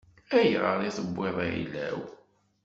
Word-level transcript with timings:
Ayɣer 0.37 0.79
i 0.89 0.91
tewwiḍ 0.97 1.37
ayla-w? 1.45 1.99